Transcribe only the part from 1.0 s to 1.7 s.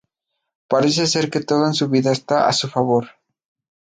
ser que todo